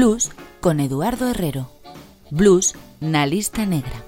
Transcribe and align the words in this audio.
Blues 0.00 0.30
con 0.62 0.80
Eduardo 0.80 1.28
Herrero. 1.28 1.68
Blues 2.30 2.74
na 3.00 3.26
lista 3.26 3.66
negra. 3.66 4.02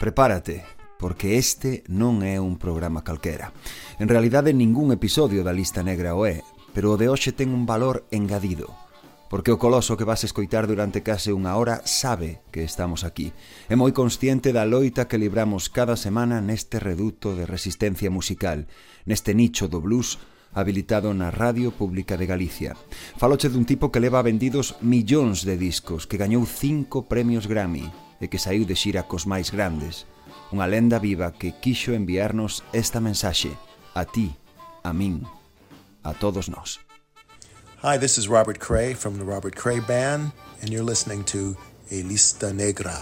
Prepárate, 0.00 0.64
porque 0.98 1.36
este 1.36 1.84
non 1.92 2.24
é 2.24 2.40
un 2.40 2.56
programa 2.56 3.04
calquera. 3.04 3.52
En 4.00 4.08
realidade, 4.08 4.56
ningún 4.56 4.88
episodio 4.88 5.44
da 5.44 5.52
Lista 5.52 5.84
Negra 5.84 6.16
o 6.16 6.24
é, 6.24 6.40
pero 6.72 6.96
o 6.96 6.98
de 6.98 7.12
hoxe 7.12 7.36
ten 7.36 7.52
un 7.52 7.68
valor 7.68 8.08
engadido, 8.08 8.72
porque 9.28 9.50
o 9.50 9.58
coloso 9.58 9.96
que 9.96 10.04
vas 10.06 10.22
escoitar 10.22 10.68
durante 10.68 11.02
case 11.02 11.32
unha 11.32 11.56
hora 11.56 11.82
sabe 11.88 12.44
que 12.52 12.62
estamos 12.62 13.02
aquí. 13.02 13.32
É 13.66 13.74
moi 13.74 13.90
consciente 13.90 14.52
da 14.52 14.68
loita 14.68 15.08
que 15.08 15.18
libramos 15.18 15.72
cada 15.72 15.96
semana 15.96 16.44
neste 16.44 16.78
reduto 16.78 17.32
de 17.34 17.48
resistencia 17.48 18.12
musical, 18.12 18.68
neste 19.08 19.32
nicho 19.32 19.66
do 19.66 19.82
blues 19.82 20.20
habilitado 20.54 21.10
na 21.12 21.34
Radio 21.34 21.74
Pública 21.74 22.16
de 22.16 22.30
Galicia. 22.30 22.78
Faloche 23.18 23.50
dun 23.50 23.66
tipo 23.66 23.90
que 23.90 23.98
leva 23.98 24.22
vendidos 24.22 24.78
millóns 24.80 25.42
de 25.42 25.58
discos, 25.58 26.06
que 26.06 26.16
gañou 26.16 26.46
cinco 26.46 27.10
premios 27.10 27.50
Grammy 27.50 27.90
e 28.22 28.30
que 28.30 28.38
saiu 28.38 28.62
de 28.62 28.78
xira 28.78 29.04
cos 29.10 29.26
máis 29.26 29.50
grandes. 29.50 30.06
Unha 30.54 30.70
lenda 30.70 31.02
viva 31.02 31.34
que 31.34 31.58
quixo 31.58 31.90
enviarnos 31.90 32.62
esta 32.70 33.02
mensaxe 33.02 33.50
a 33.98 34.06
ti, 34.06 34.38
a 34.86 34.94
min, 34.94 35.26
a 36.06 36.14
todos 36.14 36.46
nós. 36.46 36.78
Hi, 37.84 37.98
this 37.98 38.16
is 38.16 38.28
Robert 38.30 38.58
Cray 38.58 38.94
from 38.94 39.18
the 39.18 39.24
Robert 39.24 39.54
Cray 39.54 39.78
Band, 39.78 40.32
and 40.62 40.70
you're 40.70 40.82
listening 40.82 41.22
to 41.24 41.54
Elista 41.90 42.50
Negra. 42.54 42.96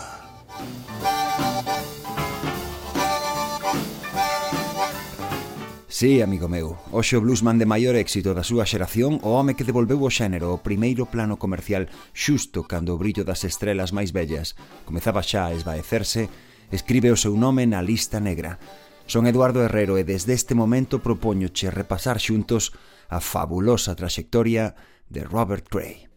Sí, 5.86 6.20
amigo 6.20 6.48
meu, 6.48 6.76
hoxe 6.90 7.14
o 7.14 7.20
bluesman 7.20 7.62
de 7.62 7.64
maior 7.64 7.94
éxito 7.94 8.34
da 8.34 8.42
súa 8.42 8.66
xeración, 8.66 9.22
o 9.22 9.38
home 9.38 9.54
que 9.54 9.62
devolveu 9.62 10.02
o 10.02 10.10
xénero 10.10 10.50
ao 10.50 10.66
primeiro 10.66 11.06
plano 11.06 11.38
comercial 11.38 11.86
xusto 12.10 12.66
cando 12.66 12.90
o 12.90 12.98
brillo 12.98 13.22
das 13.22 13.46
estrelas 13.46 13.94
máis 13.94 14.10
bellas 14.10 14.58
comezaba 14.82 15.22
xa 15.22 15.46
a 15.46 15.54
esvaecerse, 15.54 16.26
escribe 16.74 17.14
o 17.14 17.20
seu 17.22 17.38
nome 17.38 17.70
na 17.70 17.86
lista 17.86 18.18
negra. 18.18 18.58
Son 19.06 19.30
Eduardo 19.30 19.62
Herrero 19.62 19.94
e 19.94 20.02
desde 20.02 20.34
este 20.34 20.58
momento 20.58 20.98
propoñoche 20.98 21.70
repasar 21.70 22.18
xuntos 22.18 22.74
a 23.12 23.20
fabulosa 23.20 23.94
traxectoria 23.94 24.72
de 25.08 25.22
Robert 25.24 25.68
Gray. 25.68 26.11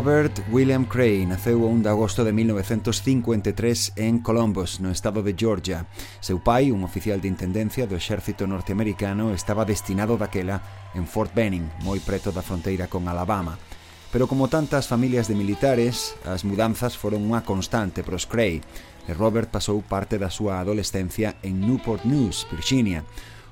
Robert 0.00 0.40
William 0.50 0.86
Cray 0.86 1.26
naceu 1.26 1.60
o 1.60 1.68
1 1.68 1.84
de 1.84 1.90
agosto 1.92 2.24
de 2.24 2.32
1953 2.32 4.00
en 4.00 4.24
Columbus, 4.24 4.80
no 4.80 4.88
estado 4.88 5.20
de 5.20 5.36
Georgia. 5.36 5.84
Seu 6.24 6.40
pai, 6.40 6.72
un 6.72 6.88
oficial 6.88 7.20
de 7.20 7.28
intendencia 7.28 7.84
do 7.84 8.00
exército 8.00 8.48
norteamericano, 8.48 9.36
estaba 9.36 9.68
destinado 9.68 10.16
daquela 10.16 10.64
en 10.96 11.04
Fort 11.04 11.36
Benning, 11.36 11.68
moi 11.84 12.00
preto 12.00 12.32
da 12.32 12.40
fronteira 12.40 12.88
con 12.88 13.12
Alabama. 13.12 13.60
Pero 14.08 14.24
como 14.24 14.48
tantas 14.48 14.88
familias 14.88 15.28
de 15.28 15.36
militares, 15.36 16.16
as 16.24 16.48
mudanzas 16.48 16.96
foron 16.96 17.20
unha 17.20 17.44
constante 17.44 18.00
para 18.00 18.16
os 18.16 18.24
Cray, 18.24 18.64
e 19.04 19.12
Robert 19.12 19.52
pasou 19.52 19.84
parte 19.84 20.16
da 20.16 20.32
súa 20.32 20.64
adolescencia 20.64 21.36
en 21.44 21.60
Newport 21.60 22.08
News, 22.08 22.48
Virginia, 22.48 23.04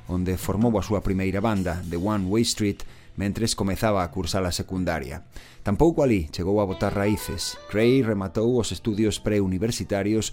onde 0.08 0.40
formou 0.40 0.72
a 0.80 0.86
súa 0.86 1.04
primeira 1.04 1.44
banda, 1.44 1.84
The 1.84 2.00
One 2.00 2.24
Way 2.24 2.44
Street, 2.48 2.80
mentres 3.18 3.58
comezaba 3.58 4.06
a 4.06 4.10
cursar 4.14 4.46
a 4.46 4.54
secundaria. 4.54 5.26
Tampouco 5.66 6.06
ali 6.06 6.30
chegou 6.30 6.62
a 6.62 6.68
botar 6.70 6.94
raíces. 6.94 7.58
Cray 7.66 8.00
rematou 8.06 8.54
os 8.54 8.70
estudios 8.70 9.18
preuniversitarios 9.18 10.32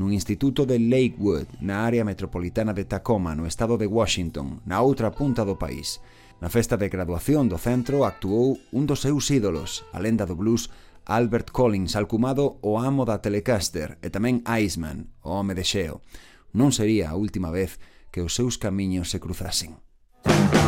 nun 0.00 0.16
instituto 0.16 0.64
de 0.64 0.80
Lakewood, 0.80 1.60
na 1.60 1.84
área 1.84 2.00
metropolitana 2.00 2.72
de 2.72 2.88
Tacoma, 2.88 3.36
no 3.36 3.44
estado 3.44 3.76
de 3.76 3.84
Washington, 3.84 4.64
na 4.64 4.80
outra 4.80 5.12
punta 5.12 5.44
do 5.44 5.60
país. 5.60 6.00
Na 6.40 6.48
festa 6.48 6.80
de 6.80 6.88
graduación 6.88 7.52
do 7.52 7.60
centro 7.60 8.08
actuou 8.08 8.56
un 8.72 8.88
dos 8.88 9.04
seus 9.04 9.28
ídolos, 9.28 9.84
a 9.92 10.00
lenda 10.00 10.24
do 10.24 10.32
blues 10.32 10.72
Albert 11.04 11.52
Collins, 11.52 11.92
alcumado 11.92 12.56
o 12.64 12.80
amo 12.80 13.04
da 13.04 13.20
Telecaster 13.20 14.00
e 14.00 14.08
tamén 14.08 14.40
Iceman, 14.48 15.12
o 15.20 15.36
home 15.36 15.52
de 15.52 15.68
xeo. 15.68 16.00
Non 16.56 16.72
sería 16.72 17.12
a 17.12 17.18
última 17.20 17.52
vez 17.52 17.76
que 18.08 18.24
os 18.24 18.32
seus 18.32 18.56
camiños 18.56 19.12
se 19.12 19.20
cruzasen. 19.20 19.76
Música 20.24 20.61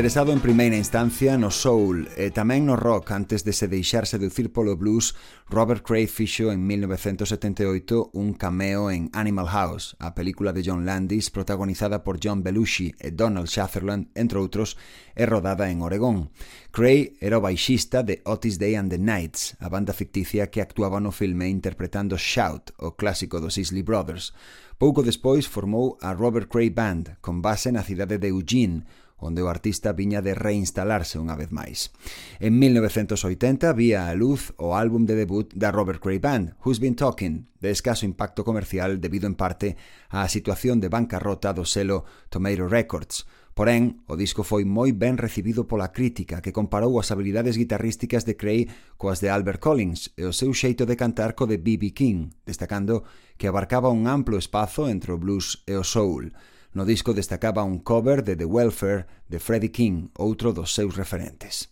interesado 0.00 0.32
en 0.32 0.40
primeira 0.40 0.78
instancia 0.78 1.36
no 1.36 1.50
soul 1.52 2.08
e 2.16 2.32
tamén 2.32 2.64
no 2.64 2.72
rock 2.72 3.12
antes 3.12 3.44
de 3.44 3.52
se 3.52 3.68
deixar 3.68 4.08
seducir 4.08 4.48
polo 4.48 4.72
blues, 4.72 5.12
Robert 5.52 5.84
Cray 5.84 6.08
fixo 6.08 6.48
en 6.48 6.64
1978 6.64 8.16
un 8.16 8.32
cameo 8.32 8.88
en 8.88 9.12
Animal 9.12 9.52
House, 9.52 10.00
a 10.00 10.16
película 10.16 10.56
de 10.56 10.64
John 10.64 10.88
Landis 10.88 11.28
protagonizada 11.28 12.00
por 12.00 12.16
John 12.16 12.40
Belushi 12.40 12.96
e 12.96 13.12
Donald 13.12 13.52
Sutherland, 13.52 14.08
entre 14.16 14.40
outros, 14.40 14.80
e 15.12 15.28
rodada 15.28 15.68
en 15.68 15.84
Oregón. 15.84 16.32
Cray 16.72 17.20
era 17.20 17.36
o 17.36 17.44
baixista 17.44 18.00
de 18.00 18.24
Otis 18.24 18.56
Day 18.56 18.80
and 18.80 18.88
the 18.88 18.96
Nights, 18.96 19.60
a 19.60 19.68
banda 19.68 19.92
ficticia 19.92 20.48
que 20.48 20.64
actuaba 20.64 20.96
no 20.96 21.12
filme 21.12 21.52
interpretando 21.52 22.16
Shout, 22.16 22.72
o 22.80 22.96
clásico 22.96 23.36
dos 23.36 23.60
Isley 23.60 23.84
Brothers. 23.84 24.32
Pouco 24.80 25.04
despois 25.04 25.44
formou 25.44 26.00
a 26.00 26.16
Robert 26.16 26.48
Cray 26.48 26.72
Band, 26.72 27.20
con 27.20 27.44
base 27.44 27.68
na 27.68 27.84
cidade 27.84 28.16
de 28.16 28.32
Eugene, 28.32 28.88
onde 29.20 29.44
o 29.44 29.48
artista 29.52 29.92
viña 29.92 30.24
de 30.24 30.34
reinstalarse 30.34 31.20
unha 31.20 31.36
vez 31.36 31.52
máis. 31.54 31.94
En 32.40 32.58
1980 32.58 33.70
vía 33.76 34.08
a 34.08 34.16
luz 34.16 34.56
o 34.58 34.74
álbum 34.74 35.06
de 35.06 35.14
debut 35.14 35.52
da 35.54 35.70
Robert 35.70 36.00
Cray 36.00 36.18
Band, 36.18 36.56
Who's 36.64 36.80
Been 36.80 36.96
Talking, 36.96 37.46
de 37.60 37.70
escaso 37.70 38.08
impacto 38.08 38.42
comercial 38.42 38.98
debido 38.98 39.28
en 39.28 39.36
parte 39.36 39.76
á 40.10 40.26
situación 40.26 40.80
de 40.80 40.90
bancarrota 40.90 41.52
do 41.52 41.68
selo 41.68 42.08
Tomato 42.32 42.66
Records, 42.66 43.28
Porén, 43.60 44.00
o 44.06 44.16
disco 44.16 44.40
foi 44.40 44.64
moi 44.64 44.94
ben 44.94 45.18
recibido 45.18 45.68
pola 45.68 45.92
crítica 45.92 46.40
que 46.40 46.54
comparou 46.54 46.96
as 46.96 47.12
habilidades 47.12 47.60
guitarrísticas 47.60 48.24
de 48.24 48.32
Cray 48.32 48.70
coas 48.96 49.20
de 49.20 49.28
Albert 49.28 49.60
Collins 49.60 50.14
e 50.16 50.24
o 50.24 50.32
seu 50.32 50.54
xeito 50.56 50.88
de 50.88 50.96
cantar 50.96 51.36
co 51.36 51.44
de 51.50 51.60
B.B. 51.60 51.92
King, 51.92 52.32
destacando 52.46 53.04
que 53.36 53.52
abarcaba 53.52 53.92
un 53.92 54.08
amplo 54.08 54.40
espazo 54.40 54.88
entre 54.88 55.12
o 55.12 55.20
blues 55.20 55.60
e 55.66 55.76
o 55.76 55.84
soul. 55.84 56.32
No 56.72 56.84
disco 56.84 57.12
destacaba 57.14 57.64
un 57.64 57.80
cover 57.80 58.22
de 58.22 58.36
The 58.36 58.44
Welfare 58.44 59.06
de 59.28 59.40
Freddie 59.40 59.72
King, 59.72 60.10
outro 60.16 60.52
dos 60.52 60.72
seus 60.72 60.96
referentes. 60.96 61.68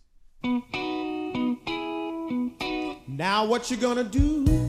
Now 3.07 3.47
what 3.47 3.69
you 3.71 3.77
gonna 3.77 4.03
do? 4.03 4.59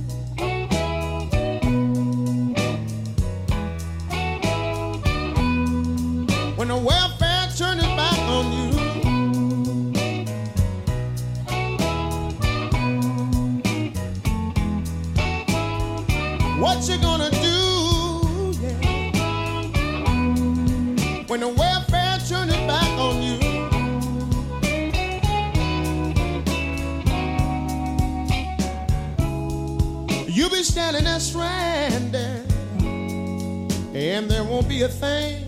A 34.83 34.89
thing 34.89 35.47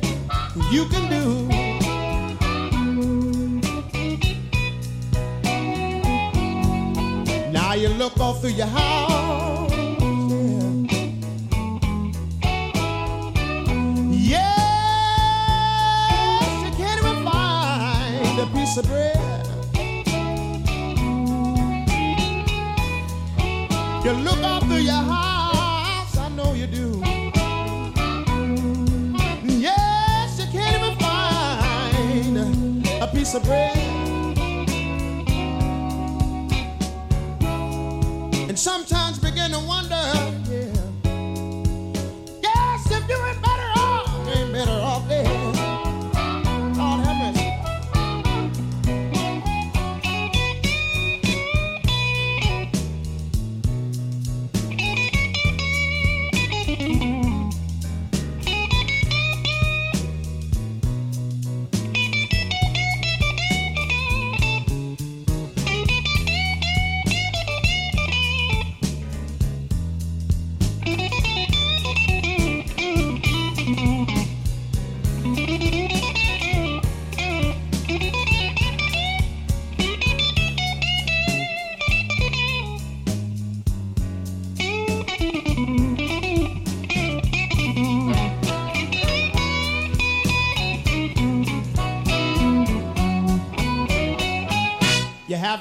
you 0.71 0.85
can 0.87 1.09
do. 1.09 1.49
Now 7.51 7.73
you 7.75 7.89
look 7.89 8.19
all 8.21 8.35
through 8.35 8.51
your 8.51 8.67
house 8.67 8.92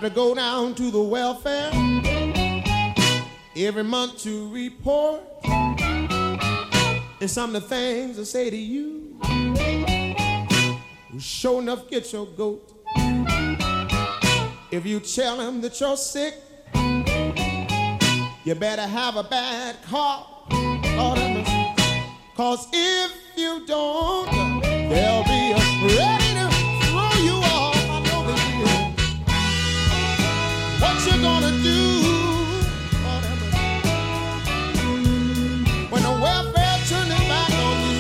to 0.01 0.09
go 0.09 0.33
down 0.33 0.73
to 0.73 0.89
the 0.89 0.99
welfare 0.99 1.69
every 3.55 3.83
month 3.83 4.17
to 4.17 4.51
report. 4.51 5.21
And 7.19 7.29
some 7.29 7.55
of 7.55 7.61
the 7.61 7.67
things 7.67 8.17
I 8.17 8.23
say 8.23 8.49
to 8.49 8.57
you 8.57 9.19
will 11.13 11.19
sure 11.19 11.61
enough 11.61 11.87
get 11.87 12.11
your 12.11 12.25
goat. 12.25 12.67
If 14.71 14.87
you 14.87 14.99
tell 15.01 15.37
them 15.37 15.61
that 15.61 15.79
you're 15.79 15.97
sick, 15.97 16.33
you 18.43 18.55
better 18.55 18.87
have 18.87 19.17
a 19.17 19.23
bad 19.23 19.75
cough. 19.83 20.49
Cause 22.35 22.67
if 22.73 23.11
you 23.37 23.67
don't, 23.67 24.31
there'll 24.61 25.23
be 25.25 25.51
a 25.51 26.20
What 30.81 30.97
you 31.05 31.21
gonna 31.21 31.51
do 31.61 31.81
when 35.91 36.01
the 36.01 36.09
welfare 36.09 36.77
turning 36.89 37.27
back 37.29 37.51
on 37.51 37.77
you? 37.85 37.97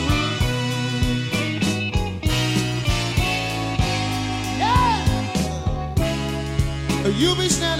Yeah, 4.57 5.05
be 7.35 7.49
standing 7.49 7.70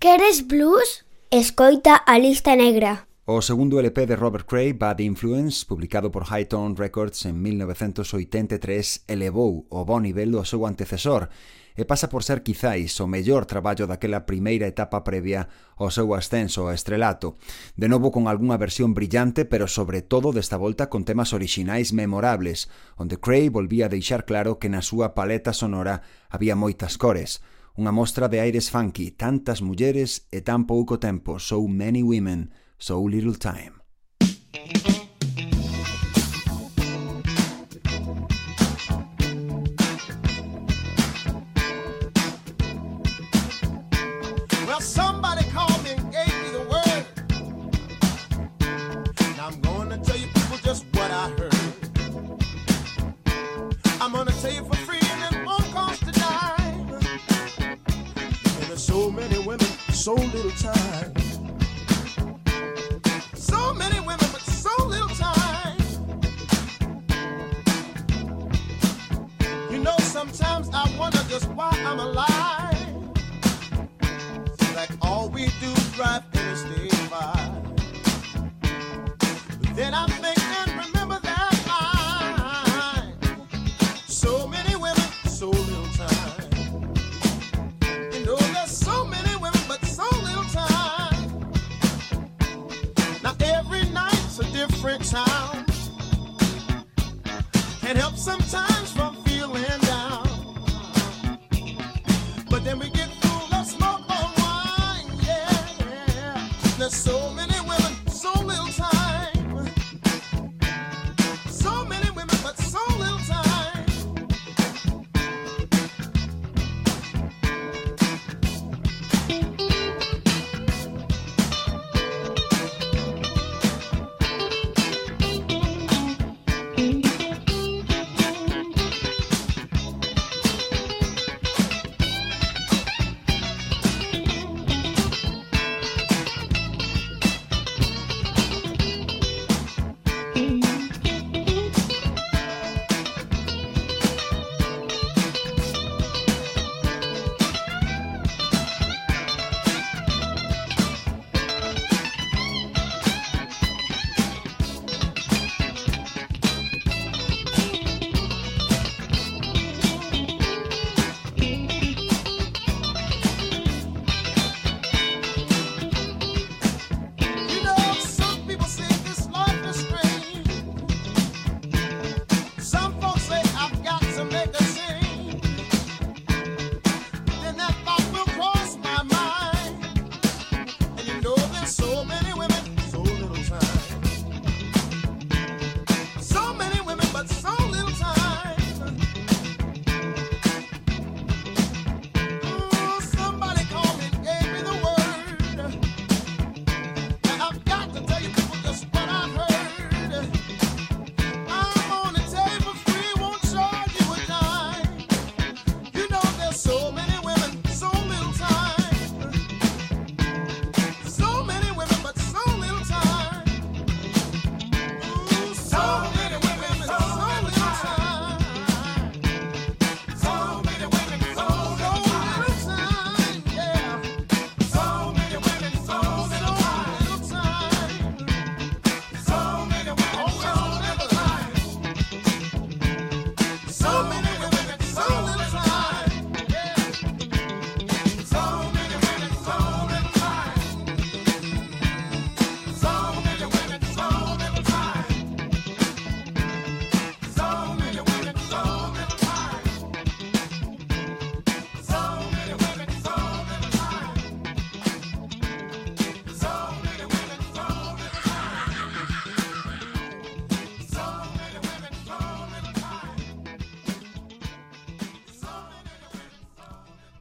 Queres 0.00 0.48
blues? 0.48 1.04
Escoita 1.28 1.94
a 1.94 2.18
lista 2.18 2.56
negra. 2.56 3.06
O 3.26 3.42
segundo 3.42 3.78
LP 3.78 4.06
de 4.06 4.16
Robert 4.16 4.46
Cray, 4.48 4.72
Bad 4.72 5.00
Influence, 5.00 5.66
publicado 5.66 6.10
por 6.10 6.24
Hightone 6.24 6.74
Records 6.74 7.26
en 7.26 7.42
1983, 7.42 9.04
elevou 9.12 9.68
o 9.68 9.84
bon 9.84 10.00
nivel 10.00 10.32
do 10.32 10.40
seu 10.48 10.64
antecesor 10.64 11.28
e 11.76 11.84
pasa 11.84 12.08
por 12.08 12.24
ser 12.24 12.40
quizáis 12.40 12.96
o 12.96 13.04
mellor 13.04 13.44
traballo 13.44 13.84
daquela 13.84 14.24
primeira 14.24 14.64
etapa 14.64 15.04
previa 15.04 15.52
ao 15.76 15.92
seu 15.92 16.16
ascenso 16.16 16.64
ao 16.64 16.72
estrelato. 16.72 17.36
De 17.76 17.92
novo 17.92 18.08
con 18.08 18.24
algunha 18.24 18.56
versión 18.56 18.96
brillante, 18.96 19.44
pero 19.44 19.68
sobre 19.68 20.00
todo 20.00 20.32
desta 20.32 20.56
volta 20.56 20.88
con 20.88 21.04
temas 21.04 21.36
orixinais 21.36 21.92
memorables, 21.92 22.72
onde 22.96 23.20
Cray 23.20 23.52
volvía 23.52 23.92
a 23.92 23.92
deixar 23.92 24.24
claro 24.24 24.56
que 24.56 24.72
na 24.72 24.80
súa 24.80 25.12
paleta 25.12 25.52
sonora 25.52 26.00
había 26.32 26.56
moitas 26.56 26.96
cores. 26.96 27.44
Unha 27.80 27.96
mostra 27.96 28.28
de 28.28 28.44
aires 28.44 28.68
funky, 28.68 29.16
tantas 29.16 29.64
mulleres 29.64 30.28
e 30.28 30.44
tan 30.44 30.68
pouco 30.68 31.00
tempo. 31.00 31.40
So 31.40 31.64
many 31.64 32.04
women, 32.04 32.52
so 32.76 33.00
little 33.08 33.40
time. 33.40 33.80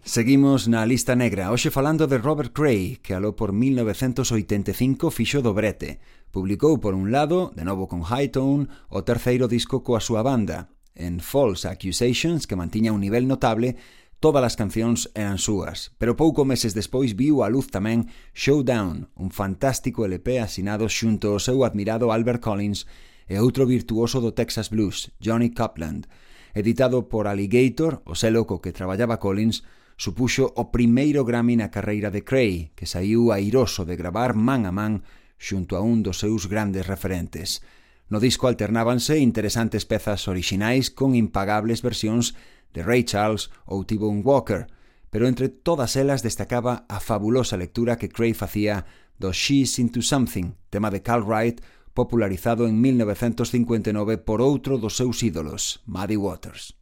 Seguimos 0.09 0.65
na 0.65 0.89
lista 0.89 1.13
negra, 1.13 1.53
hoxe 1.53 1.69
falando 1.69 2.09
de 2.09 2.17
Robert 2.17 2.49
Cray, 2.49 2.97
que 2.97 3.13
aló 3.13 3.37
por 3.37 3.53
1985 3.53 5.13
fixo 5.13 5.45
do 5.45 5.53
brete. 5.53 6.01
Publicou 6.33 6.81
por 6.81 6.97
un 6.97 7.13
lado, 7.13 7.53
de 7.53 7.61
novo 7.61 7.85
con 7.85 8.01
Hightone, 8.01 8.73
o 8.89 9.05
terceiro 9.05 9.45
disco 9.45 9.85
coa 9.85 10.01
súa 10.01 10.25
banda. 10.25 10.73
En 10.97 11.21
False 11.21 11.69
Accusations, 11.69 12.49
que 12.49 12.57
mantiña 12.57 12.89
un 12.89 13.05
nivel 13.05 13.29
notable, 13.29 13.77
todas 14.17 14.41
as 14.41 14.57
cancións 14.57 15.13
eran 15.13 15.37
súas. 15.37 15.93
Pero 16.01 16.17
pouco 16.17 16.41
meses 16.41 16.73
despois 16.73 17.13
viu 17.13 17.45
a 17.45 17.47
luz 17.53 17.69
tamén 17.69 18.09
Showdown, 18.33 19.13
un 19.13 19.29
fantástico 19.29 20.09
LP 20.09 20.41
asinado 20.41 20.89
xunto 20.89 21.37
ao 21.37 21.37
seu 21.37 21.61
admirado 21.61 22.09
Albert 22.09 22.41
Collins 22.41 22.89
e 23.29 23.37
outro 23.37 23.69
virtuoso 23.69 24.25
do 24.25 24.33
Texas 24.33 24.73
Blues, 24.73 25.13
Johnny 25.21 25.53
Copland, 25.53 26.09
editado 26.57 27.05
por 27.05 27.29
Alligator, 27.29 28.01
o 28.09 28.17
selo 28.17 28.49
co 28.49 28.57
que 28.57 28.73
traballaba 28.73 29.21
Collins, 29.21 29.61
Supuxo 29.99 30.55
o 30.55 30.71
primeiro 30.71 31.27
Grammy 31.27 31.59
na 31.59 31.67
carreira 31.75 32.07
de 32.07 32.23
Cray, 32.23 32.71
que 32.71 32.87
saiu 32.87 33.35
airoso 33.35 33.83
de 33.83 33.99
gravar 33.99 34.31
man 34.31 34.63
a 34.63 34.71
man 34.71 35.03
xunto 35.35 35.75
a 35.75 35.83
un 35.83 36.07
dos 36.07 36.23
seus 36.23 36.47
grandes 36.47 36.87
referentes. 36.87 37.59
No 38.07 38.23
disco 38.23 38.47
alternábanse 38.47 39.19
interesantes 39.19 39.83
pezas 39.83 40.23
orixinais 40.31 40.87
con 40.87 41.19
impagables 41.19 41.83
versións 41.83 42.31
de 42.71 42.79
Ray 42.79 43.03
Charles 43.03 43.51
ou 43.67 43.83
T-Bone 43.83 44.23
Walker, 44.23 44.71
pero 45.11 45.27
entre 45.27 45.51
todas 45.51 45.99
elas 45.99 46.23
destacaba 46.23 46.87
a 46.87 47.03
fabulosa 47.03 47.59
lectura 47.59 47.99
que 47.99 48.07
Cray 48.07 48.31
facía 48.31 48.87
do 49.19 49.35
She's 49.35 49.83
Into 49.83 49.99
Something, 49.99 50.55
tema 50.71 50.87
de 50.95 51.03
Carl 51.03 51.27
Wright, 51.27 51.59
popularizado 51.91 52.71
en 52.71 52.79
1959 52.79 54.15
por 54.23 54.39
outro 54.39 54.79
dos 54.79 54.95
seus 54.95 55.19
ídolos, 55.27 55.83
Muddy 55.83 56.15
Waters. 56.15 56.78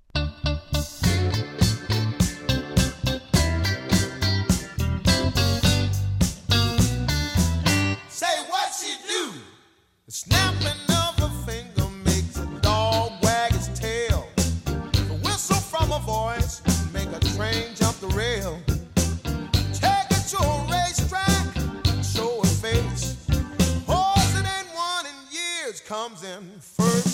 Comes 26.08 26.24
in 26.24 26.60
first 26.62 27.07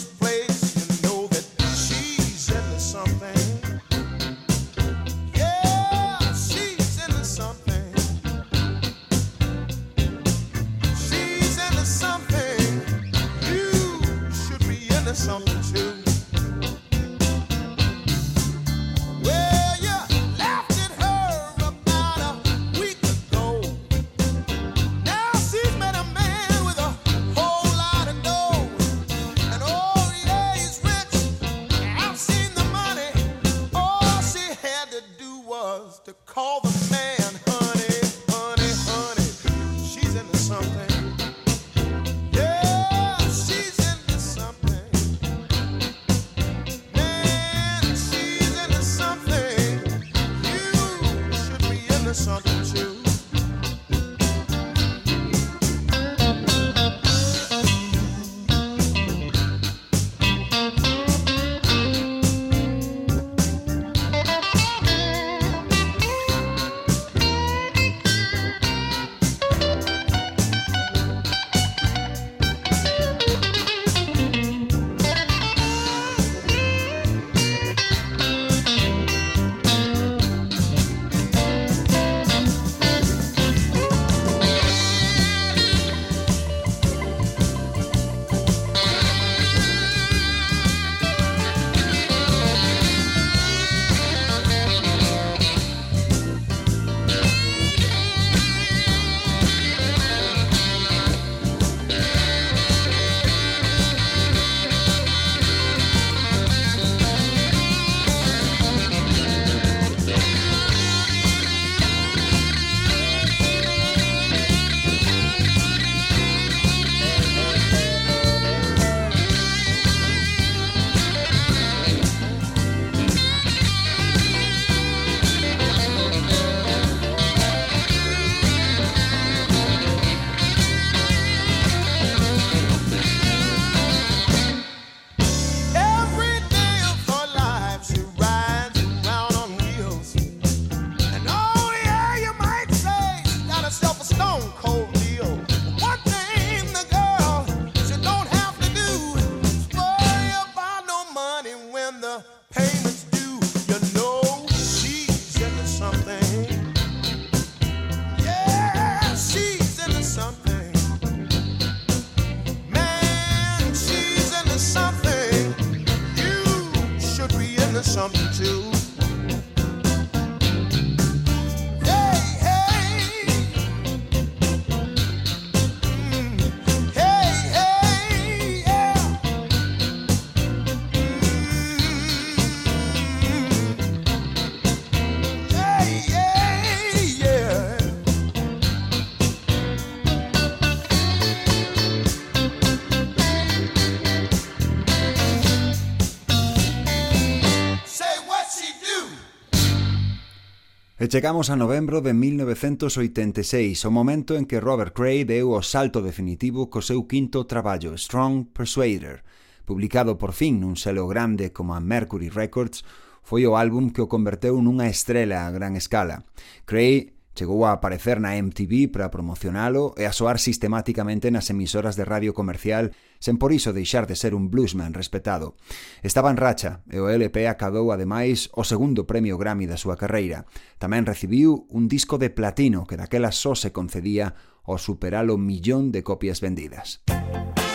chegamos 201.14 201.52
a 201.52 201.56
novembro 201.56 202.02
de 202.02 202.12
1986, 202.12 203.86
o 203.86 203.92
momento 203.94 204.34
en 204.34 204.50
que 204.50 204.58
Robert 204.58 204.98
Cray 204.98 205.22
deu 205.22 205.54
o 205.54 205.62
salto 205.62 206.02
definitivo 206.02 206.74
co 206.74 206.82
seu 206.82 207.06
quinto 207.06 207.46
traballo, 207.46 207.94
Strong 207.94 208.50
Persuader. 208.50 209.22
Publicado 209.62 210.18
por 210.18 210.34
fin 210.34 210.58
nun 210.58 210.74
selo 210.74 211.06
grande 211.06 211.54
como 211.54 211.78
a 211.78 211.80
Mercury 211.86 212.34
Records, 212.34 212.82
foi 213.22 213.46
o 213.46 213.54
álbum 213.54 213.94
que 213.94 214.02
o 214.02 214.10
converteu 214.10 214.58
nunha 214.58 214.90
estrela 214.90 215.46
a 215.46 215.54
gran 215.54 215.78
escala. 215.78 216.26
Cray 216.66 217.13
Chegou 217.34 217.66
a 217.66 217.74
aparecer 217.74 218.22
na 218.22 218.38
MTV 218.38 218.94
para 218.94 219.10
promocionalo 219.10 219.98
e 219.98 220.06
a 220.06 220.14
soar 220.14 220.38
sistemáticamente 220.38 221.34
nas 221.34 221.50
emisoras 221.50 221.98
de 221.98 222.06
radio 222.06 222.38
comercial 222.38 222.94
sen 223.18 223.42
por 223.42 223.50
iso 223.50 223.74
deixar 223.74 224.06
de 224.06 224.14
ser 224.14 224.38
un 224.38 224.54
bluesman 224.54 224.94
respetado. 224.94 225.58
Estaba 226.06 226.30
en 226.30 226.38
racha 226.38 226.86
e 226.94 227.02
o 227.02 227.10
LP 227.10 227.50
acadou 227.50 227.90
ademais 227.90 228.54
o 228.54 228.62
segundo 228.62 229.10
premio 229.10 229.42
Grammy 229.42 229.66
da 229.66 229.82
súa 229.82 229.98
carreira. 229.98 230.46
Tamén 230.78 231.10
recibiu 231.10 231.66
un 231.74 231.90
disco 231.90 232.22
de 232.22 232.30
platino 232.30 232.86
que 232.86 233.02
daquela 233.02 233.34
só 233.34 233.58
se 233.58 233.74
concedía 233.74 234.38
ao 234.62 234.78
superar 234.78 235.26
o 235.34 235.42
millón 235.42 235.90
de 235.90 236.06
copias 236.06 236.38
vendidas. 236.38 237.02
Música 237.10 237.73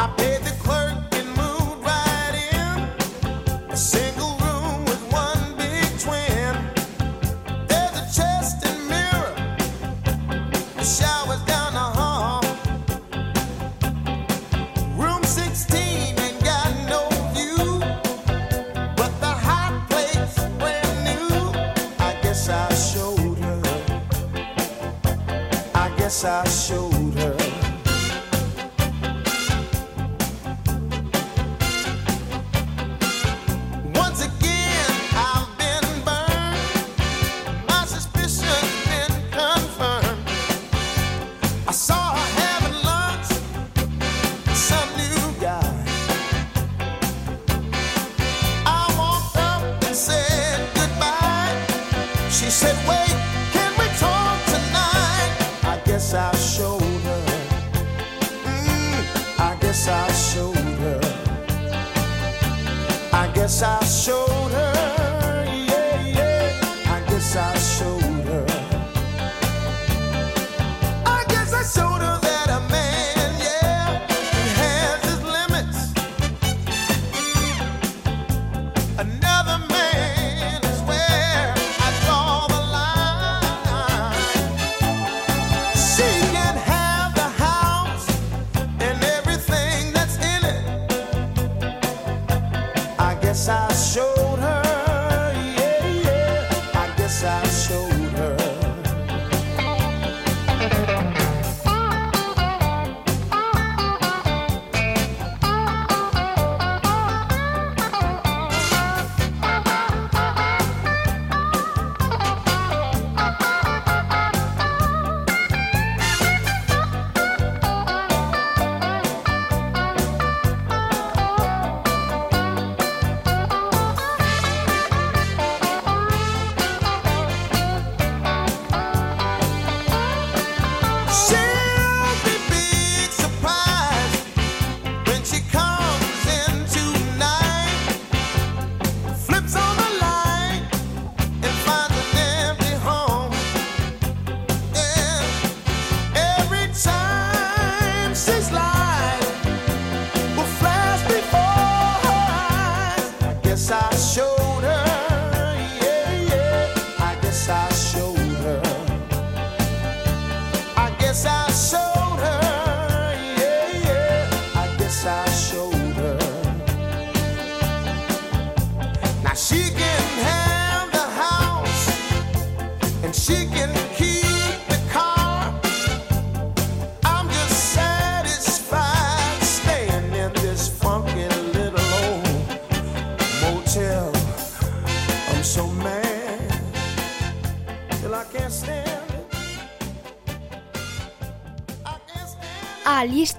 I 0.00 0.29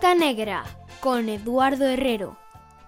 Lista 0.02 0.16
Negra, 0.16 0.64
con 1.00 1.30
Eduardo 1.30 1.86
Herrero. 1.86 2.36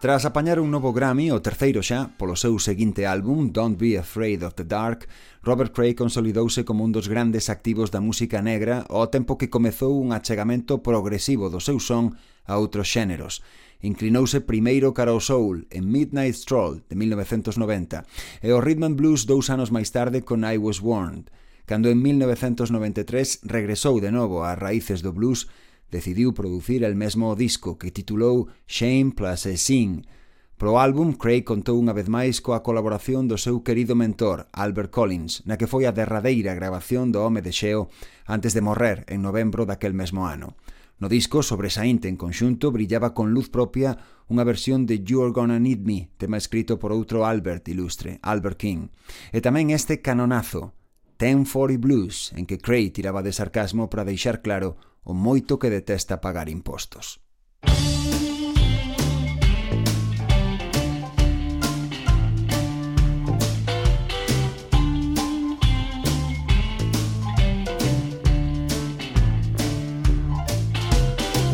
Tras 0.02 0.26
apañar 0.26 0.60
un 0.60 0.71
novo 0.71 0.93
Grammy, 0.93 1.30
o 1.30 1.45
terceiro 1.45 1.86
xa, 1.86 2.10
polo 2.17 2.34
seu 2.34 2.58
seguinte 2.58 3.06
álbum 3.06 3.54
Don't 3.54 3.78
Be 3.78 4.02
Afraid 4.02 4.41
of 4.41 4.58
the 4.58 4.65
Dark, 4.65 5.06
Robert 5.45 5.78
Cray 5.78 5.93
consolidouse 5.93 6.65
como 6.65 6.82
un 6.82 6.89
dos 6.89 7.06
grandes 7.06 7.54
activos 7.54 7.93
da 7.93 8.02
música 8.02 8.41
negra 8.41 8.89
ao 8.89 9.13
tempo 9.13 9.38
que 9.38 9.54
comezou 9.54 9.93
un 9.93 10.10
achegamento 10.10 10.82
progresivo 10.82 11.54
do 11.54 11.62
seu 11.62 11.78
son 11.78 12.17
a 12.49 12.58
outros 12.58 12.89
xéneros. 12.89 13.45
Inclinouse 13.86 14.41
primeiro 14.41 14.97
cara 14.97 15.13
ao 15.13 15.21
soul 15.21 15.69
en 15.69 15.93
Midnight 15.93 16.34
Stroll 16.34 16.82
de 16.89 16.97
1990 16.97 18.10
e 18.41 18.49
o 18.49 18.58
rhythm 18.58 18.89
and 18.89 18.97
blues 18.97 19.30
dous 19.30 19.54
anos 19.54 19.69
máis 19.69 19.93
tarde 19.93 20.26
con 20.26 20.41
I 20.41 20.58
Was 20.58 20.82
Warned, 20.82 21.30
cando 21.69 21.93
en 21.93 22.02
1993 22.02 23.45
regresou 23.45 24.02
de 24.02 24.10
novo 24.10 24.41
ás 24.41 24.58
raíces 24.58 25.06
do 25.06 25.13
blues 25.13 25.45
decidiu 25.93 26.34
producir 26.34 26.82
el 26.82 26.97
mesmo 26.97 27.38
disco 27.38 27.77
que 27.77 27.93
titulou 27.93 28.49
Shame 28.65 29.13
Plus 29.13 29.45
a 29.45 29.53
Sin. 29.53 30.10
Pro 30.58 30.82
álbum, 30.82 31.13
Craig 31.13 31.45
contou 31.45 31.77
unha 31.77 31.93
vez 31.93 32.10
máis 32.10 32.41
coa 32.41 32.65
colaboración 32.65 33.29
do 33.29 33.38
seu 33.38 33.62
querido 33.62 33.93
mentor, 33.93 34.49
Albert 34.49 34.89
Collins, 34.89 35.45
na 35.45 35.53
que 35.62 35.69
foi 35.69 35.86
a 35.86 35.93
derradeira 35.93 36.58
grabación 36.58 37.13
do 37.13 37.21
Home 37.21 37.45
de 37.45 37.53
Xeo 37.53 37.93
antes 38.25 38.58
de 38.58 38.65
morrer 38.65 39.06
en 39.06 39.21
novembro 39.21 39.69
daquel 39.69 39.93
mesmo 39.93 40.25
ano. 40.25 40.58
No 40.97 41.12
disco, 41.12 41.43
sobresaínte 41.43 42.08
en 42.08 42.17
conxunto, 42.17 42.71
brillaba 42.71 43.13
con 43.13 43.36
luz 43.36 43.53
propia 43.53 43.99
unha 44.32 44.47
versión 44.47 44.88
de 44.88 45.03
You're 45.03 45.36
Gonna 45.36 45.60
Need 45.60 45.84
Me, 45.84 46.10
tema 46.17 46.39
escrito 46.39 46.79
por 46.79 46.95
outro 46.95 47.27
Albert 47.27 47.67
ilustre, 47.69 48.23
Albert 48.23 48.58
King. 48.58 48.89
E 49.36 49.43
tamén 49.43 49.69
este 49.69 49.99
canonazo, 49.99 50.73
Ten 51.19 51.45
Forty 51.45 51.77
Blues, 51.77 52.32
en 52.39 52.47
que 52.47 52.58
Cray 52.58 52.89
tiraba 52.89 53.19
de 53.19 53.36
sarcasmo 53.36 53.91
para 53.91 54.08
deixar 54.08 54.39
claro 54.39 54.79
o 55.04 55.13
moito 55.13 55.60
que 55.60 55.70
detesta 55.70 56.22
pagar 56.22 56.48
impostos. 56.50 57.20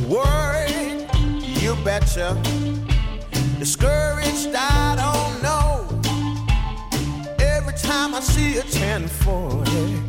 Worried, 0.07 1.07
you 1.61 1.75
betcha. 1.83 2.37
Discouraged, 3.59 4.55
I 4.55 4.95
don't 4.95 5.41
know. 5.41 5.85
Every 7.39 7.73
time 7.73 8.15
I 8.15 8.21
see 8.21 8.57
a 8.57 8.63
1040. 8.63 10.08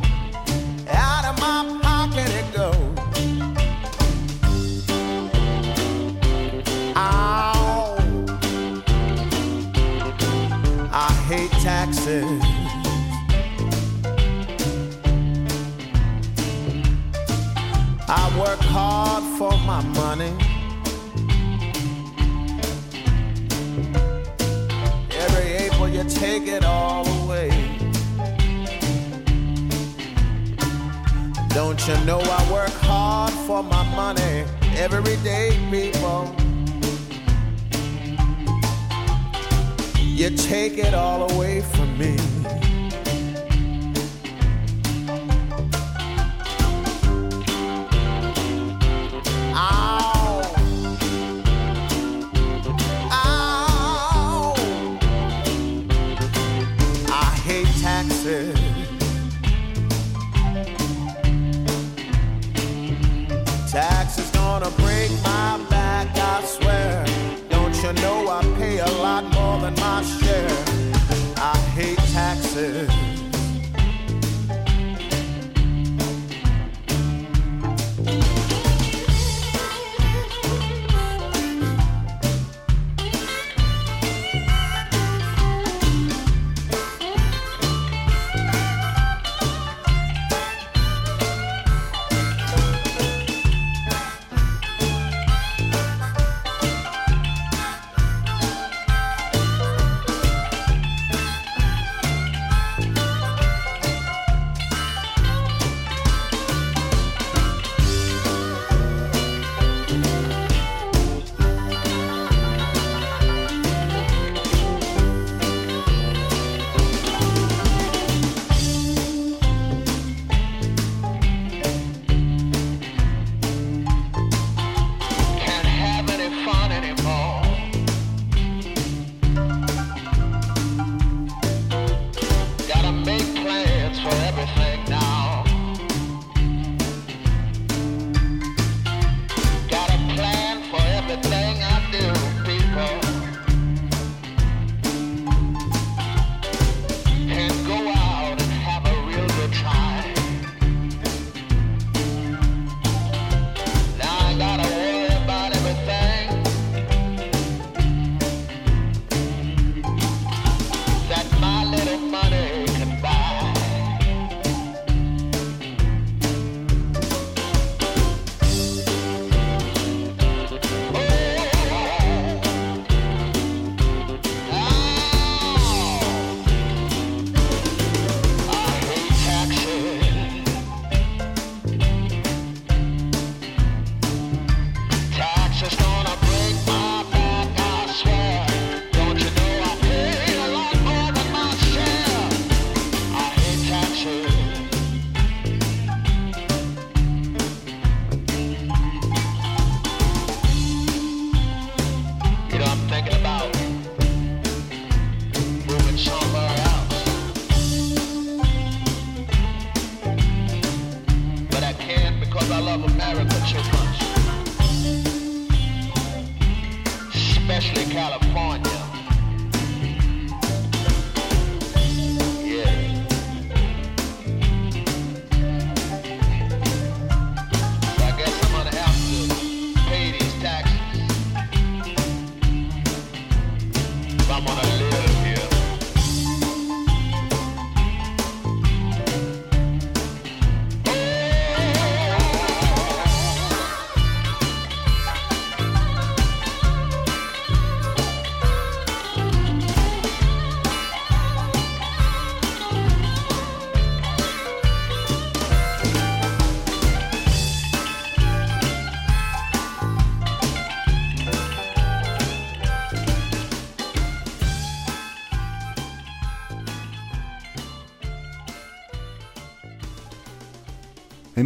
Work 18.51 18.59
hard 18.63 19.23
for 19.37 19.57
my 19.59 19.81
money. 19.95 20.33
Every 25.23 25.47
April 25.65 25.87
you 25.87 26.03
take 26.03 26.47
it 26.47 26.65
all 26.65 27.07
away. 27.23 27.49
Don't 31.49 31.79
you 31.87 31.97
know 32.03 32.19
I 32.19 32.51
work 32.51 32.75
hard 32.89 33.33
for 33.47 33.63
my 33.63 33.83
money 33.95 34.43
every 34.75 35.15
day, 35.23 35.57
people? 35.69 36.35
You 39.99 40.29
take 40.35 40.77
it 40.77 40.93
all 40.93 41.31
away 41.31 41.61
from 41.61 41.97
me. 41.97 42.30
Break 64.77 65.11
my 65.23 65.70